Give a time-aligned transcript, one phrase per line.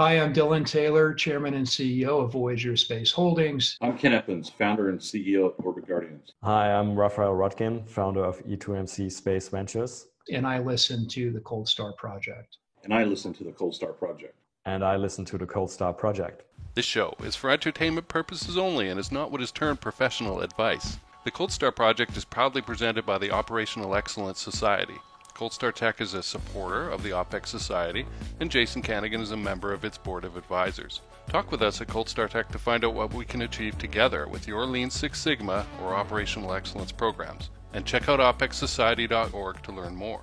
[0.00, 3.78] Hi, I'm Dylan Taylor, Chairman and CEO of Voyager Space Holdings.
[3.80, 6.32] I'm Ken Eppins, founder and CEO of Orbit Guardians.
[6.42, 10.08] Hi, I'm Raphael Roettgen, founder of E2MC Space Ventures.
[10.32, 12.56] And I listen to the Cold Star Project.
[12.82, 14.34] And I listen to the Cold Star Project.
[14.66, 16.42] And I listen to the Cold Star Project.
[16.74, 20.98] This show is for entertainment purposes only and is not what is termed professional advice.
[21.24, 24.98] The Cold Star Project is proudly presented by the Operational Excellence Society.
[25.34, 28.06] Coldstar Tech is a supporter of the OPEX Society,
[28.38, 31.00] and Jason Kanigan is a member of its board of advisors.
[31.28, 34.46] Talk with us at Coldstar Tech to find out what we can achieve together with
[34.46, 37.50] your Lean Six Sigma or operational excellence programs.
[37.72, 40.22] And check out opexsociety.org to learn more.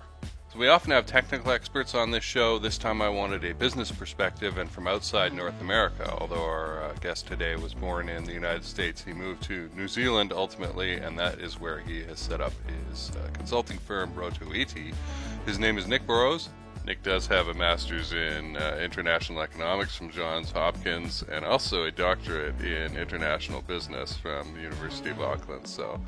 [0.52, 2.60] So we often have technical experts on this show.
[2.60, 6.14] This time I wanted a business perspective and from outside North America.
[6.20, 9.88] Although our uh, guest today was born in the United States, he moved to New
[9.88, 12.52] Zealand ultimately, and that is where he has set up
[12.90, 14.76] his uh, consulting firm, Roto ET.
[15.46, 16.50] His name is Nick Burrows.
[16.86, 21.92] Nick does have a master's in uh, international economics from Johns Hopkins and also a
[21.92, 25.66] doctorate in international business from the University of Auckland.
[25.66, 26.02] So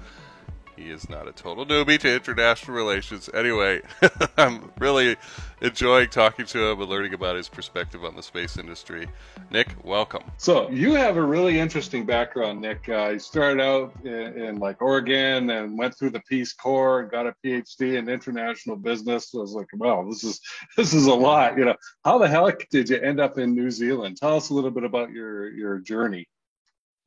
[0.76, 3.30] he is not a total newbie to international relations.
[3.34, 3.82] Anyway,
[4.38, 5.16] I'm really
[5.62, 9.08] enjoying talking to him and learning about his perspective on the space industry.
[9.52, 10.24] Nick, welcome.
[10.38, 12.88] So you have a really interesting background, Nick.
[12.90, 17.12] Uh, you started out in, in, like Oregon and went through the Peace Corps and
[17.12, 19.34] got a PhD in international business.
[19.34, 20.40] I was like, wow, this is
[20.78, 21.58] this is a lot.
[21.58, 24.18] You know, how the heck did you end up in New Zealand?
[24.18, 26.28] Tell us a little bit about your your journey.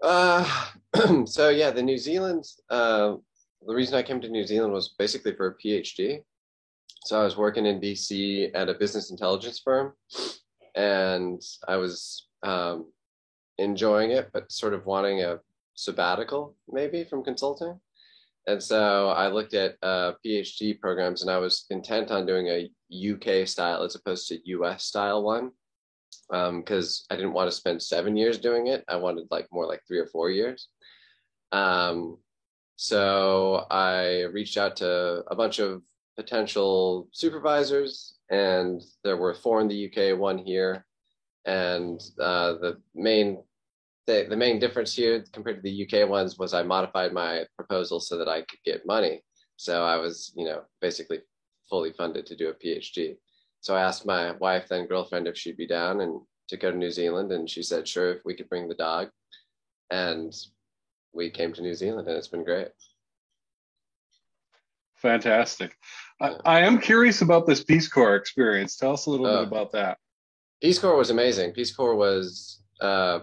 [0.02, 0.48] Uh,
[1.26, 3.16] so yeah, the New Zealand uh,
[3.64, 6.22] the reason I came to New Zealand was basically for a PhD.
[7.04, 9.92] So I was working in DC at a business intelligence firm,
[10.74, 12.90] and I was um,
[13.58, 15.38] enjoying it, but sort of wanting a
[15.74, 17.78] sabbatical maybe from consulting.
[18.48, 22.70] And so I looked at uh, PhD programs, and I was intent on doing a
[22.92, 25.50] UK style as opposed to US style one,
[26.28, 28.84] because um, I didn't want to spend seven years doing it.
[28.88, 30.68] I wanted like more like three or four years.
[31.52, 32.18] Um,
[32.76, 35.82] so I reached out to a bunch of
[36.16, 40.86] potential supervisors, and there were four in the UK, one here.
[41.44, 43.38] And uh, the main
[44.06, 47.98] the, the main difference here compared to the UK ones was I modified my proposal
[47.98, 49.22] so that I could get money.
[49.56, 51.20] So I was, you know, basically
[51.68, 53.16] fully funded to do a PhD.
[53.60, 56.76] So I asked my wife, then girlfriend, if she'd be down and to go to
[56.76, 59.08] New Zealand, and she said sure if we could bring the dog.
[59.90, 60.32] And
[61.16, 62.68] we came to New Zealand and it's been great.
[64.96, 65.76] Fantastic.
[66.20, 68.76] I, I am curious about this Peace Corps experience.
[68.76, 69.98] Tell us a little uh, bit about that.
[70.62, 71.52] Peace Corps was amazing.
[71.52, 73.20] Peace Corps was, uh,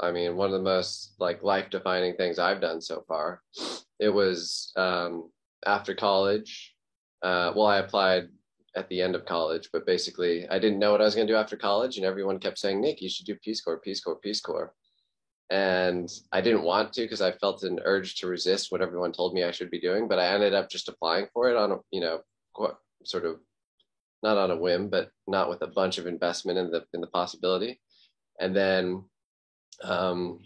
[0.00, 3.40] I mean, one of the most like life defining things I've done so far.
[3.98, 5.30] It was um,
[5.64, 6.74] after college.
[7.22, 8.28] Uh, well, I applied
[8.74, 11.32] at the end of college, but basically I didn't know what I was going to
[11.32, 14.16] do after college, and everyone kept saying, "Nick, you should do Peace Corps, Peace Corps,
[14.16, 14.74] Peace Corps."
[15.52, 19.34] And I didn't want to because I felt an urge to resist what everyone told
[19.34, 20.08] me I should be doing.
[20.08, 22.22] But I ended up just applying for it on a, you know,
[23.04, 23.36] sort of
[24.22, 27.06] not on a whim, but not with a bunch of investment in the in the
[27.06, 27.82] possibility.
[28.40, 29.04] And then,
[29.84, 30.40] um,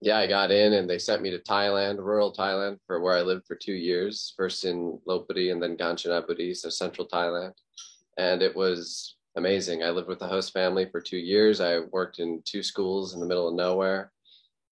[0.00, 3.22] yeah, I got in, and they sent me to Thailand, rural Thailand, for where I
[3.22, 4.34] lived for two years.
[4.36, 7.52] First in Lopburi and then Kanchanaburi, so central Thailand,
[8.16, 9.84] and it was amazing.
[9.84, 11.60] I lived with the host family for two years.
[11.60, 14.10] I worked in two schools in the middle of nowhere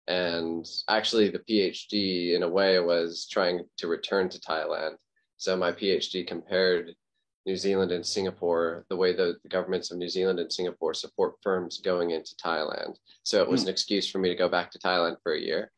[0.08, 4.92] and actually the phd in a way was trying to return to thailand.
[5.36, 6.94] So my phd compared
[7.44, 11.34] new zealand and singapore the way the, the governments of new zealand and singapore support
[11.42, 12.96] firms going into thailand.
[13.24, 13.64] So it was mm.
[13.64, 15.72] an excuse for me to go back to thailand for a year.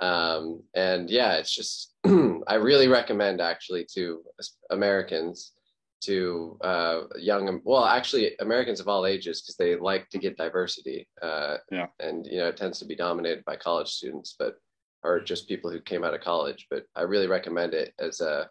[0.00, 1.94] Um, and yeah it's just
[2.46, 4.22] i really recommend actually to
[4.70, 5.54] americans
[6.00, 11.08] to uh, young well actually americans of all ages because they like to get diversity
[11.22, 11.86] uh, yeah.
[12.00, 14.56] and you know it tends to be dominated by college students but
[15.04, 18.48] or just people who came out of college but i really recommend it as a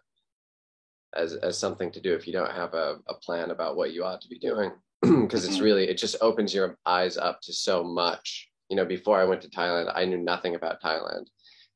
[1.14, 4.04] as, as something to do if you don't have a, a plan about what you
[4.04, 4.70] ought to be doing
[5.00, 5.64] because it's mm-hmm.
[5.64, 9.40] really it just opens your eyes up to so much you know before i went
[9.40, 11.26] to thailand i knew nothing about thailand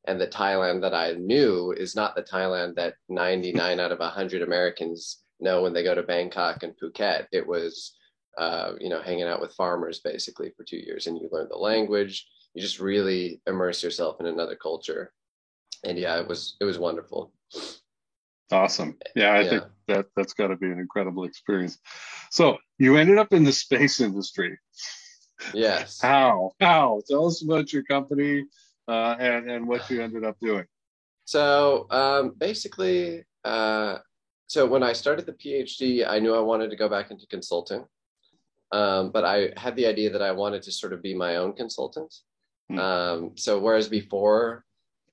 [0.07, 4.43] and the thailand that i knew is not the thailand that 99 out of 100
[4.43, 7.27] americans know when they go to Bangkok and Phuket.
[7.33, 7.95] It was,
[8.39, 11.57] uh, you know, hanging out with farmers basically for two years, and you learn the
[11.57, 12.27] language.
[12.55, 15.13] You just really immerse yourself in another culture,
[15.85, 17.33] and yeah, it was it was wonderful.
[18.51, 18.99] Awesome.
[19.17, 19.51] Yeah, I yeah.
[19.51, 21.79] think that that's got to be an incredible experience.
[22.31, 24.59] So you ended up in the space industry.
[25.55, 26.01] Yes.
[26.01, 26.53] How?
[26.61, 27.03] How?
[27.09, 28.45] Tell us about your company
[28.89, 30.65] uh, and and what you ended up doing.
[31.25, 33.99] So um, basically, uh,
[34.53, 37.87] so when I started the PhD, I knew I wanted to go back into consulting.
[38.71, 41.55] Um, but I had the idea that I wanted to sort of be my own
[41.55, 42.15] consultant.
[42.69, 42.79] Hmm.
[42.79, 44.67] Um, so whereas before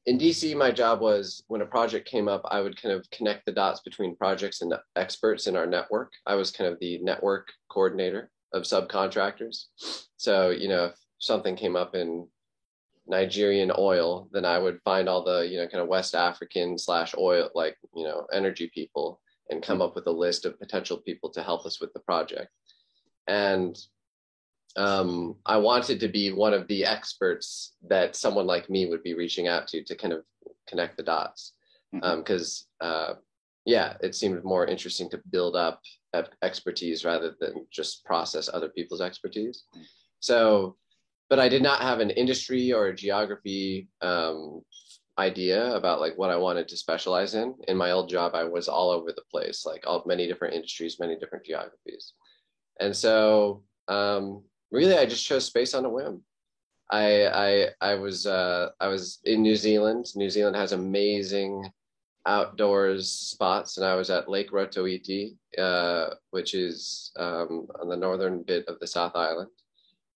[0.06, 3.46] in DC, my job was when a project came up, I would kind of connect
[3.46, 6.12] the dots between projects and experts in our network.
[6.26, 9.68] I was kind of the network coordinator of subcontractors.
[10.18, 12.28] So, you know, if something came up in
[13.08, 17.16] Nigerian oil, then I would find all the, you know, kind of West African slash
[17.18, 21.30] oil, like, you know, energy people and come up with a list of potential people
[21.32, 22.50] to help us with the project.
[23.28, 23.78] And
[24.76, 29.16] um, I wanted to be one of the experts that someone like me would be
[29.16, 30.24] reaching out to to kind of
[30.68, 31.54] connect the dots.
[31.92, 33.14] Because, um, uh,
[33.66, 35.82] yeah, it seemed more interesting to build up
[36.44, 39.64] expertise rather than just process other people's expertise.
[40.20, 40.76] So,
[41.30, 44.62] but I did not have an industry or a geography um,
[45.20, 47.54] idea about like what I wanted to specialize in.
[47.68, 51.00] In my old job, I was all over the place, like all many different industries,
[51.00, 52.14] many different geographies.
[52.80, 56.24] And so um, really I just chose space on a whim.
[56.92, 60.08] I I I was uh, I was in New Zealand.
[60.16, 61.70] New Zealand has amazing
[62.26, 68.44] outdoors spots, and I was at Lake Rotoiti, uh, which is um, on the northern
[68.44, 69.50] bit of the South Island.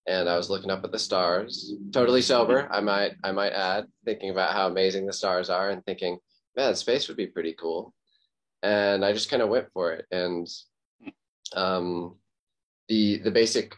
[0.06, 2.68] And I was looking up at the stars, totally sober.
[2.72, 6.18] I might I might add, thinking about how amazing the stars are, and thinking,
[6.58, 7.94] man, space would be pretty cool.
[8.62, 10.06] And I just kind of went for it.
[10.12, 10.48] And
[11.56, 12.16] um,
[12.90, 13.76] the the basic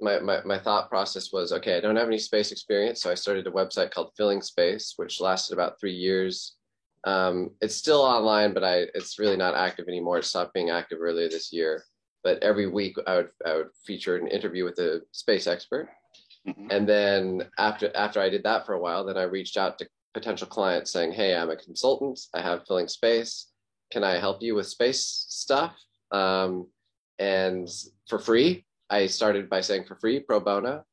[0.00, 3.14] my, my, my thought process was okay i don't have any space experience so i
[3.14, 6.56] started a website called filling space which lasted about three years
[7.04, 10.98] um, it's still online but i it's really not active anymore it stopped being active
[11.00, 11.82] earlier this year
[12.24, 15.88] but every week i would i would feature an interview with a space expert
[16.46, 16.68] Mhm.
[16.70, 19.88] and then after after i did that for a while then i reached out to
[20.14, 23.52] potential clients saying hey i'm a consultant i have filling space
[23.92, 25.76] can i help you with space stuff
[26.12, 26.66] um,
[27.18, 27.68] and
[28.08, 30.84] for free I started by saying for free, pro bono,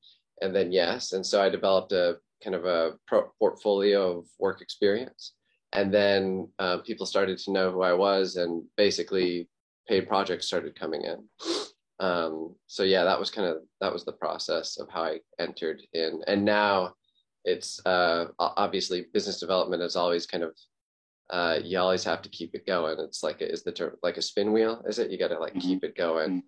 [0.44, 1.14] and then yes.
[1.14, 5.34] And so I developed a kind of a pro- portfolio of work experience.
[5.74, 9.50] And then uh, people started to know who I was, and basically
[9.88, 11.24] paid projects started coming in.
[12.00, 15.82] Um, so yeah, that was kind of that was the process of how I entered
[15.94, 16.22] in.
[16.28, 16.94] And now
[17.44, 20.56] it's uh, obviously business development is always kind of
[21.30, 23.00] uh, you always have to keep it going.
[23.00, 24.84] It's like is the term like a spin wheel?
[24.88, 25.12] Is it?
[25.12, 25.62] You got to like Mhm.
[25.62, 26.44] keep it going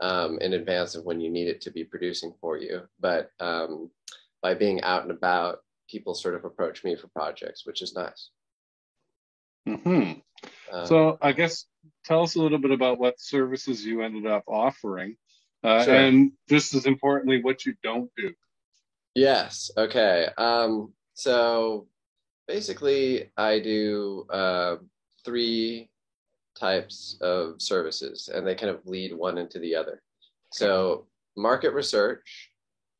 [0.00, 2.82] um, in advance of when you need it to be producing for you.
[3.00, 3.90] But um,
[4.42, 8.30] by being out and about, people sort of approach me for projects, which is nice.
[9.66, 10.12] Hmm
[10.72, 11.66] Um, So I guess
[12.04, 15.16] tell us a little bit about what services you ended up offering,
[15.62, 15.94] uh, Sure.
[15.94, 18.34] and just as importantly, what you don't do.
[19.14, 19.70] Yes.
[19.76, 20.28] Okay.
[20.38, 21.86] Um, so
[22.48, 24.76] basically, I do uh,
[25.24, 25.90] three
[26.58, 30.02] types of services, and they kind of lead one into the other.
[30.50, 31.06] So,
[31.36, 32.50] market research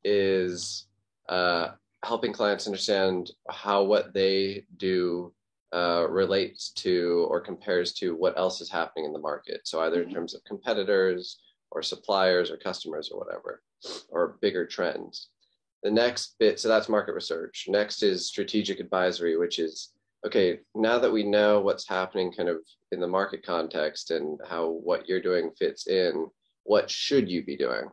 [0.05, 0.87] is
[1.29, 1.73] uh,
[2.05, 5.33] helping clients understand how what they do
[5.73, 9.63] uh, relates to or compares to what else is happening in the market.
[9.65, 10.15] So, either in Mhm.
[10.15, 11.41] terms of competitors
[11.71, 13.63] or suppliers or customers or whatever,
[14.11, 15.31] or bigger trends.
[15.83, 17.67] The next bit, so that's market research.
[17.69, 19.93] Next is strategic advisory, which is
[20.25, 22.59] okay, now that we know what's happening kind of
[22.93, 26.29] in the market context and how what you're doing fits in,
[26.63, 27.91] what should you be doing?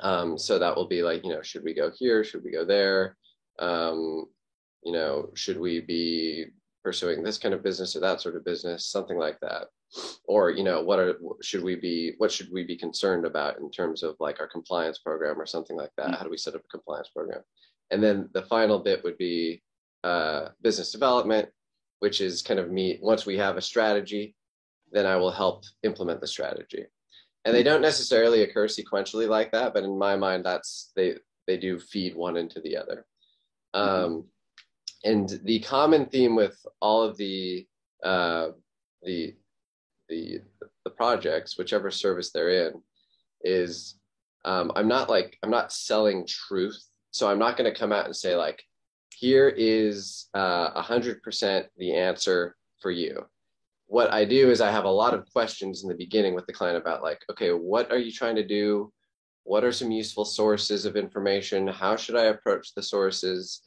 [0.00, 2.24] Um, so that will be like, you know, should we go here?
[2.24, 3.16] Should we go there?
[3.58, 4.26] Um,
[4.82, 6.46] you know, should we be
[6.82, 8.86] pursuing this kind of business or that sort of business?
[8.86, 9.68] Something like that.
[10.24, 13.70] Or, you know, what are should we be what should we be concerned about in
[13.70, 16.08] terms of like our compliance program or something like that?
[16.08, 16.18] Mm.
[16.18, 17.42] How do we set up a compliance program?
[17.90, 19.62] And then the final bit would be
[20.04, 21.48] uh, business development,
[21.98, 22.98] which is kind of me.
[23.02, 24.34] Once we have a strategy,
[24.92, 26.84] then I will help implement the strategy.
[27.44, 31.56] And they don't necessarily occur sequentially like that, but in my mind, that's they they
[31.56, 33.06] do feed one into the other.
[33.72, 34.24] Um,
[35.04, 37.66] and the common theme with all of the
[38.02, 38.48] uh,
[39.02, 39.34] the
[40.08, 40.40] the
[40.84, 42.82] the projects, whichever service they're in,
[43.42, 43.98] is
[44.44, 46.82] um, I'm not like I'm not selling truth.
[47.12, 48.62] So I'm not going to come out and say like,
[49.16, 53.26] here is uh, a hundred percent the answer for you.
[53.86, 56.52] What I do is I have a lot of questions in the beginning with the
[56.52, 58.92] client about like, okay, what are you trying to do?
[59.42, 61.66] What are some useful sources of information?
[61.66, 63.62] How should I approach the sources?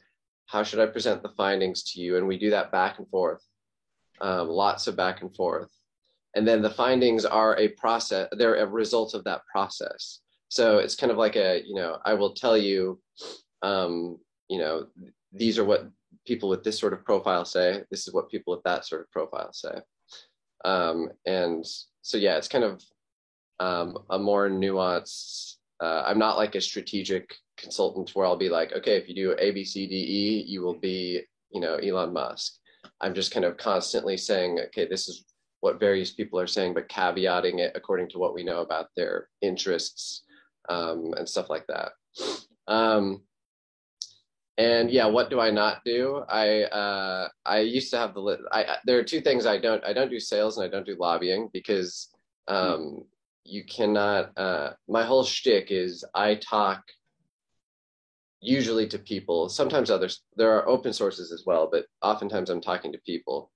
[0.46, 2.16] How should I present the findings to you?
[2.16, 3.42] And we do that back and forth,
[4.20, 5.70] um, lots of back and forth.
[6.36, 10.20] And then the findings are a process, they're a result of that process.
[10.48, 13.00] So it's kind of like a, you know, I will tell you,
[13.62, 14.86] um, you know,
[15.32, 15.88] these are what
[16.26, 17.82] people with this sort of profile say.
[17.90, 19.74] This is what people with that sort of profile say.
[20.64, 21.64] Um, and
[22.02, 22.82] so, yeah, it's kind of
[23.60, 25.56] um, a more nuanced.
[25.80, 29.36] Uh, I'm not like a strategic consultant where I'll be like, okay, if you do
[29.38, 32.54] A, B, C, D, E, you will be, you know, Elon Musk.
[33.00, 35.24] I'm just kind of constantly saying, okay, this is
[35.60, 39.28] what various people are saying, but caveating it according to what we know about their
[39.40, 40.24] interests
[40.68, 41.92] um, and stuff like that.
[42.68, 43.22] Um,
[44.56, 46.22] and yeah, what do I not do?
[46.28, 48.42] I uh, I used to have the list.
[48.52, 50.86] I, I there are two things I don't I don't do sales and I don't
[50.86, 52.08] do lobbying because
[52.46, 53.04] um,
[53.44, 54.30] you cannot.
[54.36, 56.82] Uh, my whole shtick is I talk
[58.44, 59.48] usually to people.
[59.48, 63.50] Sometimes others there are open sources as well, but oftentimes I'm talking to people.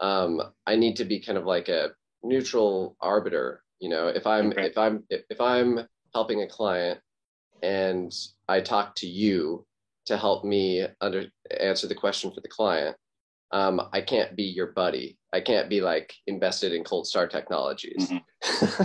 [0.00, 1.90] Um, I need to be kind of like a
[2.22, 3.62] neutral arbiter.
[3.78, 4.66] You know, if I'm Okay.
[4.66, 5.80] if I'm if I'm
[6.14, 7.00] helping a client
[7.62, 8.12] and
[8.48, 9.66] I talk to you
[10.06, 11.26] to help me under
[11.60, 12.96] answer the question for the client.
[13.52, 15.18] Um, I can't be your buddy.
[15.32, 18.10] I can't be like invested in Cold Star Technologies.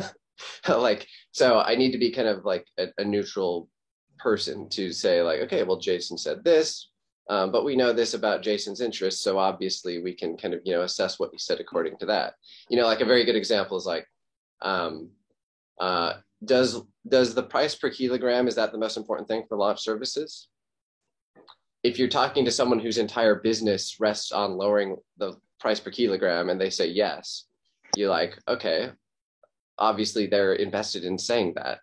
[0.68, 3.70] like, so I need to be kind of like a, a neutral
[4.18, 6.90] person to say like, okay, well, Jason said this,
[7.30, 10.74] um, but we know this about Jason's interests, so obviously we can kind of you
[10.74, 12.36] know assess what he said according to that.
[12.70, 14.08] You know, like a very good example is like,
[14.62, 15.10] um,
[15.80, 19.82] uh, does does the price per kilogram is that the most important thing for launch
[19.82, 20.48] services?
[21.84, 26.50] If you're talking to someone whose entire business rests on lowering the price per kilogram
[26.50, 27.46] and they say yes,
[27.96, 28.92] you're like, okay,
[29.78, 31.80] obviously they're invested in saying that.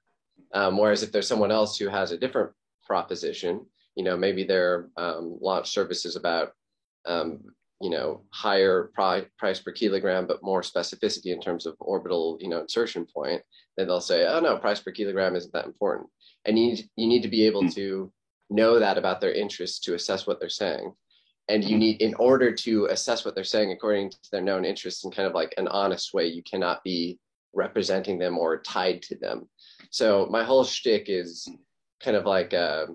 [0.54, 2.52] Um, whereas if there's someone else who has a different
[2.86, 6.52] proposition, you know, maybe their um, launch services about,
[7.06, 7.40] um,
[7.80, 12.48] you know, higher pri- price per kilogram, but more specificity in terms of orbital, you
[12.48, 13.42] know, insertion point,
[13.76, 16.08] then they'll say, oh no, price per kilogram isn't that important.
[16.44, 17.68] And you need, you need to be able Hmm.
[17.70, 18.12] to
[18.50, 20.92] know that about their interests to assess what they're saying.
[21.48, 25.04] And you need, in order to assess what they're saying according to their known interests
[25.04, 27.18] in kind of like an honest way, you cannot be
[27.52, 29.48] representing them or tied to them.
[29.90, 31.48] So my whole shtick is
[32.02, 32.86] kind of like a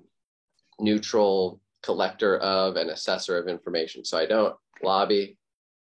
[0.80, 4.04] neutral collector of and assessor of information.
[4.06, 5.38] So I don't lobby,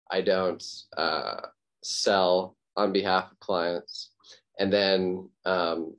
[0.10, 0.64] I don't
[0.98, 1.42] uh,
[1.84, 4.12] sell on behalf of clients,
[4.60, 5.96] and then um,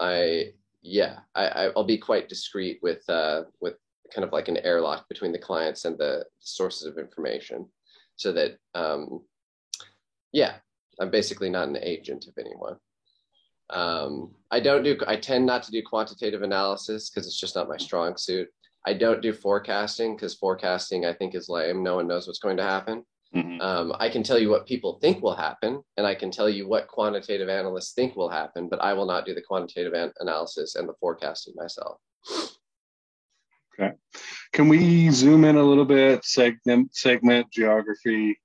[0.00, 3.74] I yeah I, I'll be quite discreet with uh, with
[4.14, 7.66] kind of like an airlock between the clients and the sources of information,
[8.16, 9.22] so that um,
[10.32, 10.54] yeah
[11.00, 12.76] I'm basically not an agent of anyone.
[13.70, 17.68] Um, I don't do, I tend not to do quantitative analysis because it's just not
[17.68, 18.48] my strong suit.
[18.86, 21.82] I don't do forecasting because forecasting I think is lame.
[21.82, 23.04] No one knows what's going to happen.
[23.34, 23.60] Mhm.
[23.60, 26.68] Um, I can tell you what people think will happen, and I can tell you
[26.68, 30.76] what quantitative analysts think will happen, but I will not do the quantitative an- analysis
[30.76, 31.98] and the forecasting myself.
[33.78, 33.92] Okay.
[34.52, 38.40] Can we zoom in a little bit, segment, segment geography,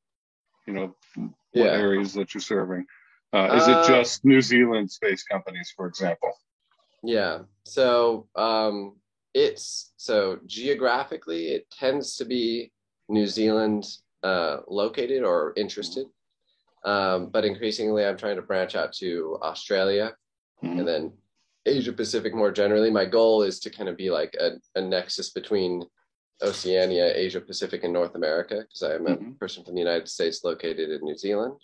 [0.65, 1.71] you know, what Yeah.
[1.73, 2.85] areas that you're serving?
[3.33, 6.31] Uh, is Uh, it just New Zealand space companies, for example?
[7.03, 7.43] Yeah.
[7.65, 8.97] So um,
[9.33, 12.71] it's so geographically, it tends to be
[13.09, 13.85] New Zealand
[14.23, 16.07] uh, located or interested.
[16.83, 20.15] Um, but increasingly, I'm trying to branch out to Australia
[20.63, 20.79] Mhm.
[20.79, 21.13] and then
[21.65, 22.89] Asia Pacific more generally.
[22.91, 25.85] My goal is to kind of be like a, a nexus between
[26.41, 29.39] Oceania, Asia Pacific, and North America because I am a Mhm.
[29.39, 31.55] person from the United States located in New Zealand.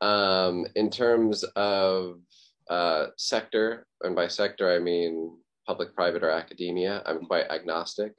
[0.00, 2.20] Um, in terms of
[2.68, 8.12] uh, sector, and by sector I mean public, private, or academia, I'm quite agnostic.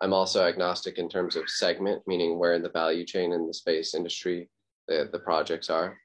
[0.00, 3.54] I'm also agnostic in terms of segment, meaning where in the value chain in the
[3.54, 4.48] space industry
[4.88, 5.96] the, the projects are.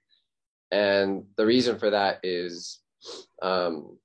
[0.72, 2.80] And the reason for that is
[3.42, 3.98] um,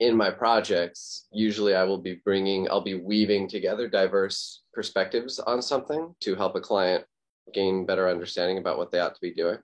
[0.00, 5.62] in my projects, usually I will be bringing, I'll be weaving together diverse perspectives on
[5.62, 7.04] something to help a client
[7.52, 9.58] gain better understanding about what they ought to be doing.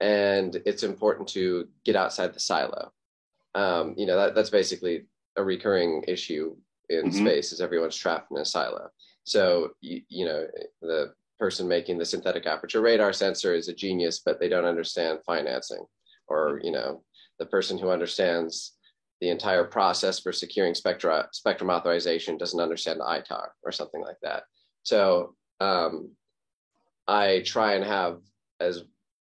[0.00, 2.92] And it's important to get outside the silo.
[3.54, 6.56] Um, you know, that, that's basically a recurring issue
[6.88, 7.12] in Mhm.
[7.12, 8.90] space is everyone's trapped in a silo.
[9.24, 10.46] So, you, you know,
[10.80, 15.20] the person making the synthetic aperture radar sensor is a genius, but they don't understand
[15.24, 15.84] financing.
[16.28, 17.04] Or, you know,
[17.38, 18.76] the person who understands
[19.20, 24.44] the entire process for securing spectra, spectrum authorization doesn't understand ITAR or something like that.
[24.82, 26.12] So um,
[27.06, 28.20] I try and have
[28.60, 28.84] as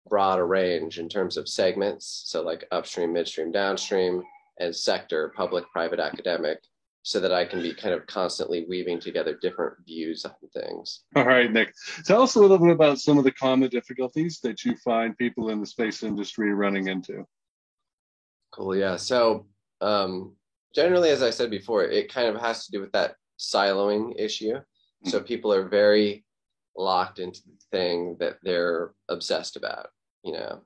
[0.08, 4.24] broad a range in terms of segments, so like upstream, midstream, downstream,
[4.60, 6.60] and sector, public, private, academic,
[7.04, 11.02] so that I can be kind of constantly weaving together different views on things.
[11.16, 11.74] All right, Nick.
[12.06, 15.50] Tell us a little bit about some of the common difficulties that you find people
[15.50, 17.26] in the space industry running into.
[18.52, 18.76] Cool.
[18.76, 18.96] Yeah.
[18.96, 19.46] So
[19.82, 20.36] um,
[20.74, 24.56] generally, as I said before, it kind of has to do with that siloing issue.
[25.04, 26.26] So people are very
[26.76, 29.90] locked into the thing that they're obsessed about.
[30.26, 30.62] You know,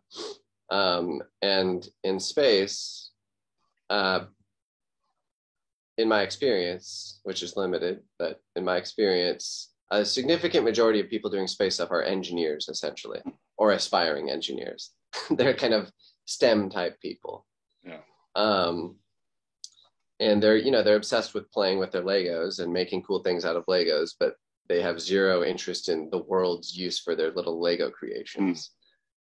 [0.72, 3.12] Um, and in space,
[3.90, 4.26] uh,
[5.98, 11.30] in my experience, which is limited, but in my experience, a significant majority of people
[11.30, 13.22] doing space stuff are engineers, essentially,
[13.58, 14.92] or aspiring engineers.
[15.32, 15.92] They're kind of
[16.26, 17.46] STEM type people.
[17.84, 18.02] Yeah.
[18.36, 18.96] Um,
[20.20, 23.46] and they're you know they're obsessed with playing with their legos and making cool things
[23.46, 24.36] out of legos but
[24.68, 28.72] they have zero interest in the world's use for their little lego creations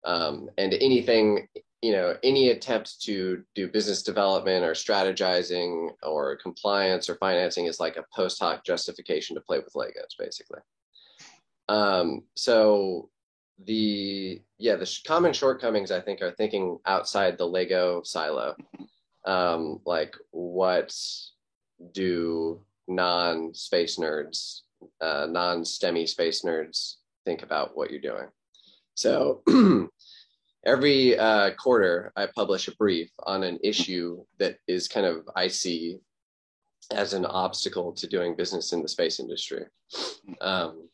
[0.05, 1.47] um, and anything
[1.81, 7.79] you know any attempt to do business development or strategizing or compliance or financing is
[7.79, 10.59] like a post hoc justification to play with legos basically
[11.69, 13.09] um, so
[13.65, 18.55] the yeah the sh- common shortcomings i think are thinking outside the lego silo
[19.25, 20.93] um, like what
[21.93, 24.61] do non-space nerds,
[25.01, 26.95] uh, non-STEMmy space nerds
[27.25, 28.27] think about what you're doing?
[28.95, 29.41] So
[30.65, 35.47] every uh, quarter, I publish a brief on an issue that is kind of I
[35.47, 35.99] see
[36.91, 39.65] as an obstacle to doing business in the space industry.
[40.41, 40.87] Um,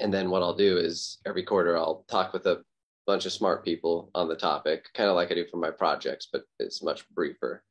[0.00, 2.62] and then what I'll do is every quarter I'll talk with a
[3.06, 6.28] bunch of smart people on the topic, kind of like I do for my projects,
[6.32, 7.62] but it's much briefer.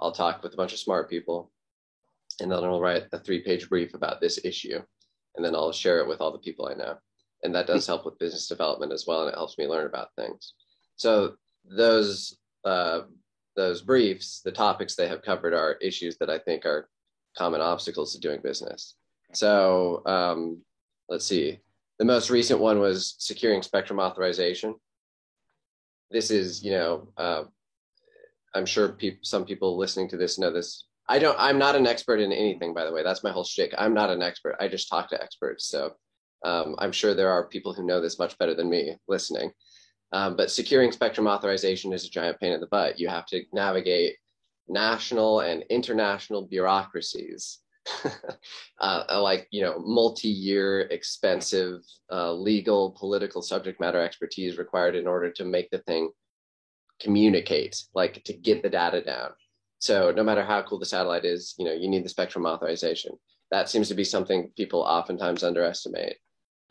[0.00, 1.50] I'll talk with a bunch of smart people
[2.40, 4.80] and then I'll write a three page brief about this issue.
[5.36, 6.96] And then I'll share it with all the people I know.
[7.42, 9.22] And that does help with business development as well.
[9.22, 10.54] And it helps me learn about things.
[10.96, 11.34] So
[11.64, 13.02] those, uh,
[13.56, 16.88] those briefs, the topics they have covered are issues that I think are
[17.36, 18.94] common obstacles to doing business.
[19.32, 20.62] So um,
[21.08, 21.60] let's see.
[21.98, 24.74] The most recent one was securing spectrum authorization.
[26.10, 27.44] This is, you know, uh,
[28.54, 30.86] I'm sure pe- some people listening to this know this.
[31.08, 31.36] I don't.
[31.38, 33.02] I'm not an expert in anything, by the way.
[33.02, 33.74] That's my whole shtick.
[33.76, 34.56] I'm not an expert.
[34.60, 35.66] I just talk to experts.
[35.66, 35.94] So
[36.44, 39.52] um, I'm sure there are people who know this much better than me listening.
[40.12, 42.98] Um, but securing spectrum authorization is a giant pain in the butt.
[43.00, 44.16] You have to navigate
[44.68, 47.58] national and international bureaucracies
[48.80, 51.80] uh, like you know multi-year expensive
[52.12, 56.10] uh, legal political subject matter expertise required in order to make the thing
[57.00, 59.30] communicate like to get the data down
[59.80, 63.12] so no matter how cool the satellite is you know you need the spectrum authorization
[63.50, 66.16] that seems to be something people oftentimes underestimate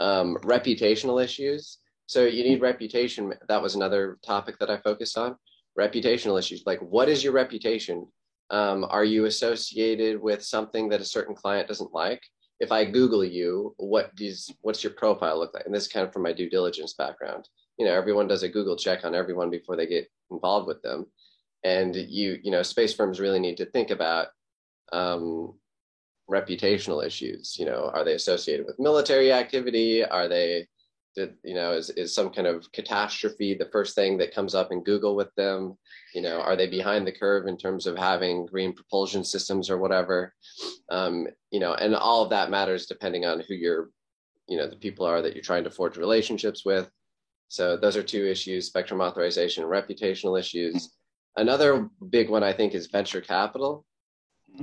[0.02, 5.36] um, reputational issues so you need reputation that was another topic that i focused on
[5.80, 8.06] reputational issues like what is your reputation
[8.52, 12.22] um, are you associated with something that a certain client doesn't like?
[12.60, 15.66] If I Google you, what does what's your profile look like?
[15.66, 17.48] And this is kind of from my due diligence background.
[17.80, 21.06] You know, everyone does a Google check on everyone before they get involved with them,
[21.64, 24.28] and you you know, space firms really need to think about
[24.92, 25.54] um,
[26.32, 27.58] reputational issues.
[27.60, 30.04] You know, are they associated with military activity?
[30.04, 30.68] Are they
[31.16, 34.72] that you know is, is some kind of catastrophe the first thing that comes up
[34.72, 35.78] in google with them
[36.14, 39.78] you know are they behind the curve in terms of having green propulsion systems or
[39.78, 40.34] whatever
[40.90, 43.90] um, you know and all of that matters depending on who you're
[44.48, 46.90] you know the people are that you're trying to forge relationships with
[47.50, 50.96] so those are two issues spectrum authorization and reputational issues
[51.36, 53.86] another big one i think is venture capital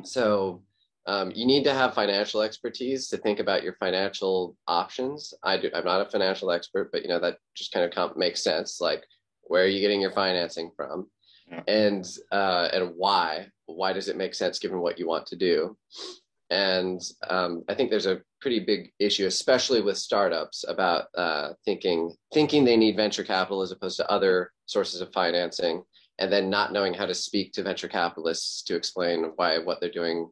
[0.03, 0.63] so
[1.09, 5.33] um, you need to have financial expertise to think about your financial options.
[5.43, 5.71] I do.
[5.75, 8.79] I'm not a financial expert, but you know that just kind of comp- makes sense.
[8.79, 9.03] Like,
[9.45, 11.09] where are you getting your financing from,
[11.51, 11.63] Yeah.
[11.67, 13.49] and uh, and why?
[13.65, 15.79] Why does it make sense given what you want to do?
[16.51, 22.15] And um, I think there's a pretty big issue, especially with startups, about uh, thinking
[22.35, 25.83] thinking they need venture capital as opposed to other sources of financing,
[26.19, 29.91] and then not knowing how to speak to venture capitalists to explain why what they're
[30.03, 30.29] doing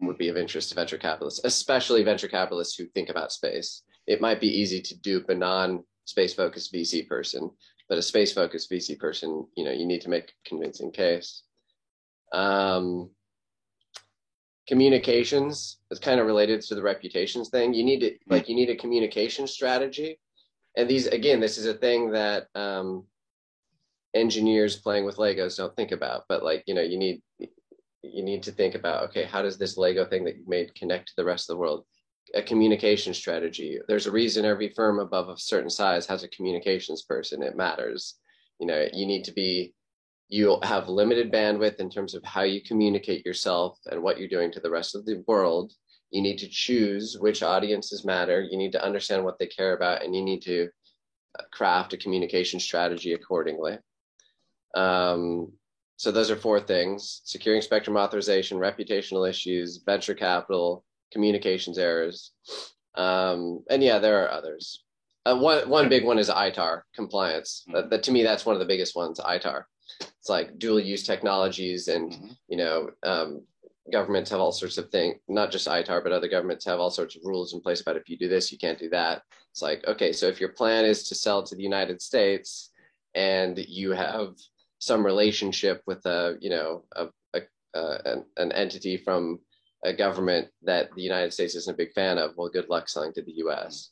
[0.00, 3.82] would be of interest to venture capitalists, especially venture capitalists who think about space.
[4.06, 7.50] It might be easy to dupe a non-space focused VC person,
[7.88, 11.42] but a space focused VC person, you know, you need to make a convincing case.
[12.32, 13.10] Um,
[14.68, 17.72] communications is kind of related to the reputations thing.
[17.72, 20.20] You need to like you need a communication strategy,
[20.76, 23.04] and these again, this is a thing that um,
[24.14, 26.24] engineers playing with Legos don't think about.
[26.28, 27.22] But like you know, you need
[28.02, 31.08] you need to think about okay how does this lego thing that you made connect
[31.08, 31.84] to the rest of the world?
[32.34, 33.78] A communication strategy.
[33.88, 37.42] There's a reason every firm above a certain size has a communications person.
[37.42, 38.14] It matters.
[38.60, 39.74] You know you need to be
[40.28, 44.52] you have limited bandwidth in terms of how you communicate yourself and what you're doing
[44.52, 45.72] to the rest of the world.
[46.10, 48.42] You need to choose which audiences matter.
[48.42, 50.68] You need to understand what they care about and you need to
[51.52, 53.78] craft a communication strategy accordingly.
[54.74, 55.52] Um,
[55.98, 62.30] so those are four things securing spectrum authorization, reputational issues, venture capital, communications errors.
[62.94, 64.84] Um, and yeah, there are others.
[65.26, 67.64] Uh, one one big one is ITAR compliance.
[67.68, 67.72] Mhm.
[67.74, 69.18] That, that to me, that's one of the biggest ones.
[69.20, 69.64] ITAR.
[70.00, 72.36] It's like dual use technologies, and Mhm.
[72.48, 73.42] you know, um,
[73.92, 75.16] governments have all sorts of things.
[75.26, 78.08] Not just ITAR, but other governments have all sorts of rules in place about if
[78.08, 79.22] you do this, you can't do that.
[79.50, 82.70] It's like okay, so if your plan is to sell to the United States,
[83.14, 84.36] and you have
[84.78, 87.40] some relationship with a you know a, a
[87.74, 89.40] uh, an, an entity from
[89.84, 93.12] a government that the United States isn't a big fan of, well, good luck selling
[93.12, 93.90] to the U.S.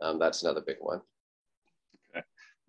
[0.00, 1.02] Um, that's another big one.
[2.10, 2.24] Okay.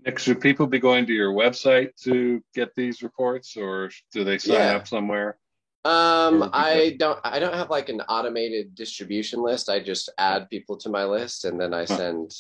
[0.06, 4.38] Nick, should people be going to your website to get these reports, or do they
[4.38, 4.76] sign Yeah.
[4.76, 5.38] up somewhere?
[5.86, 7.20] Um, I don't.
[7.24, 9.70] I don't have like an automated distribution list.
[9.70, 11.98] I just add people to my list, and then I Huh.
[11.98, 12.32] send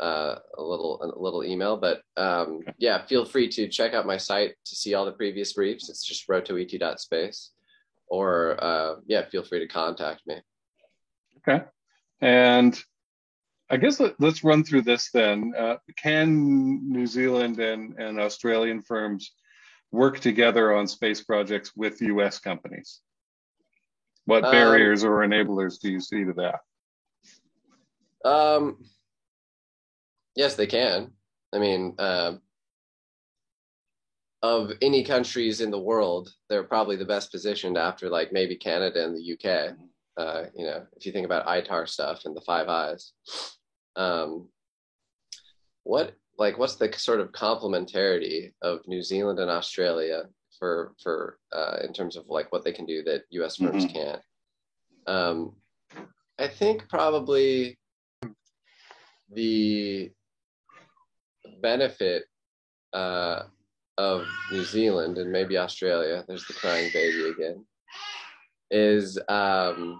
[0.00, 1.76] uh, a little a little email.
[1.76, 5.52] But um, yeah, feel free to check out my site to see all the previous
[5.52, 5.88] briefs.
[5.88, 7.50] It's just rotoet.space,
[8.08, 10.36] or uh, yeah, feel free to contact me.
[11.38, 11.64] Okay,
[12.20, 12.78] and
[13.70, 15.52] I guess let, us run through this then.
[15.58, 19.32] Uh, can New Zealand and, and Australian firms
[19.90, 23.00] work together on space projects with US companies?
[24.26, 26.60] What Um, barriers or enablers do you see to that?
[28.28, 28.78] Um,
[30.34, 31.12] yes, they can.
[31.52, 32.40] I mean, um,
[34.42, 39.04] of any countries in the world, they're probably the best positioned after like maybe Canada
[39.04, 39.74] and the UK.
[40.16, 43.12] Uh, you know, if you think about ITAR stuff and the Five Eyes,
[43.96, 44.48] um,
[45.84, 50.24] what like what's the sort of complementarity of New Zealand and Australia
[50.58, 53.56] for for uh, in terms of like what they can do that U.S.
[53.56, 53.92] firms Mhm.
[53.92, 54.22] can't?
[55.06, 55.56] Um,
[56.38, 57.78] I think probably
[59.30, 60.12] the
[61.64, 62.24] benefit
[62.92, 63.44] uh,
[63.96, 67.64] of New Zealand and maybe Australia, there's the crying baby again,
[68.70, 69.98] is um,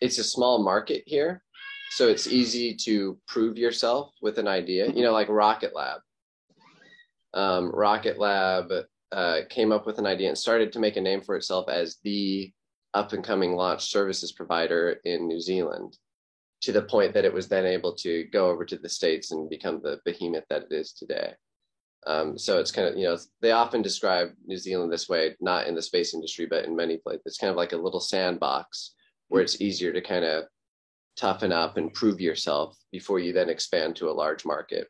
[0.00, 1.42] it's a small market here.
[1.90, 6.00] So it's easy to prove yourself with an idea, you know, like Rocket Lab.
[7.34, 8.72] Um, Rocket Lab
[9.12, 11.98] uh, came up with an idea and started to make a name for itself as
[12.02, 12.50] the
[12.94, 15.98] up and coming launch services provider in New Zealand
[16.62, 19.48] to the point that it was then able to go over to the States and
[19.48, 21.32] become the behemoth that it is today.
[22.06, 25.66] Um, so it's kind of, you know, they often describe New Zealand this way, not
[25.66, 27.22] in the space industry, but in many places.
[27.26, 28.94] It's kind of like a little sandbox
[29.28, 30.44] where it's easier to kind of
[31.16, 34.88] toughen up and prove yourself before you then expand to a large market.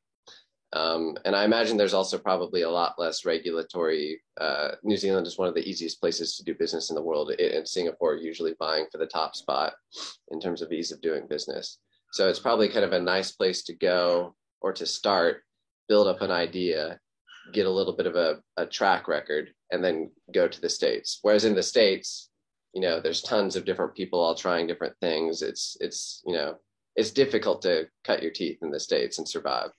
[0.74, 4.20] Um, and I imagine there's also probably a lot less regulatory.
[4.38, 7.31] Uh, New Zealand is one of the easiest places to do business in the world,
[7.31, 9.72] and Singapore usually vying for the top spot
[10.31, 11.78] in terms of ease of doing business.
[12.12, 15.42] So it's probably kind of a nice place to go or to start,
[15.88, 16.98] build up an idea,
[17.52, 21.18] get a little bit of a, a track record, and then go to the States.
[21.22, 22.28] Whereas in the States,
[22.74, 25.40] you know, there's tons of different people all trying different things.
[25.40, 26.57] It's it's you know,
[26.96, 29.70] it's difficult to cut your teeth in the States and survive.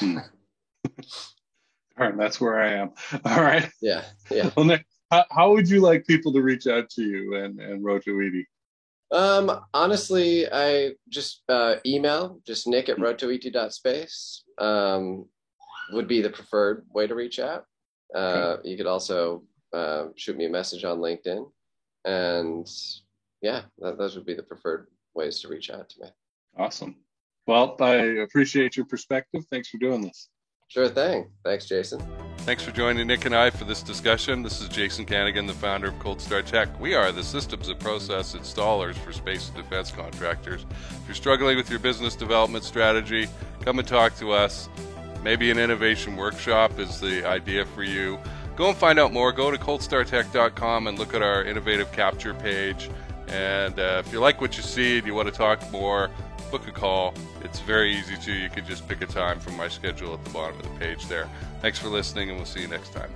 [0.02, 2.90] All right, that's where I am.
[3.24, 3.68] All right.
[3.80, 4.50] Yeah, yeah.
[4.56, 7.84] Well, Nick, how, how would you like people to reach out to you and, and
[7.84, 8.44] Roto ET?
[9.10, 15.26] Um, honestly, I just uh, email just nick at rotoet.space um,
[15.92, 17.64] would be the preferred way to reach out.
[18.14, 21.50] Uh, you could also uh, shoot me a message on LinkedIn,
[22.04, 22.68] and
[23.40, 26.08] yeah, that, those would be the preferred ways to reach out to me.
[26.56, 26.96] Awesome.
[27.48, 29.42] Well, I appreciate your perspective.
[29.50, 30.28] Thanks for doing this.
[30.68, 31.30] Sure thing.
[31.46, 31.98] Thanks, Jason.
[32.40, 34.42] Thanks for joining Nick and I for this discussion.
[34.42, 36.78] This is Jason Kanigan, the founder of Coldstar Tech.
[36.78, 40.66] We are the systems and process installers for space and defense contractors.
[40.90, 43.28] If you're struggling with your business development strategy,
[43.62, 44.68] come and talk to us.
[45.24, 48.18] Maybe an innovation workshop is the idea for you.
[48.56, 49.32] Go and find out more.
[49.32, 52.90] Go to coldstartech.com and look at our innovative capture page.
[53.28, 56.10] And uh, if you like what you see and you want to talk more,
[56.50, 57.14] book a call.
[57.44, 58.32] It's very easy to.
[58.32, 61.06] You can just pick a time from my schedule at the bottom of the page
[61.06, 61.28] there.
[61.60, 63.10] Thanks for listening, and we'll see you next time.